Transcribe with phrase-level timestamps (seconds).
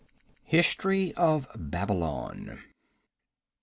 [0.45, 2.63] History of Babylon.